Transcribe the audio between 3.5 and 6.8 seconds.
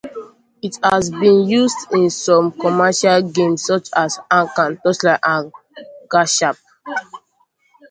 such as "Ankh", "Torchlight" and "Garshasp".